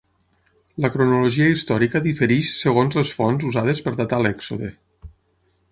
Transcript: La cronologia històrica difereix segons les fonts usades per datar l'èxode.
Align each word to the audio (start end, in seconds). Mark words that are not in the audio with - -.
La 0.85 0.89
cronologia 0.95 1.49
històrica 1.57 2.01
difereix 2.07 2.49
segons 2.63 2.99
les 3.01 3.13
fonts 3.19 3.47
usades 3.53 3.87
per 3.89 3.95
datar 4.03 4.25
l'èxode. 4.27 4.73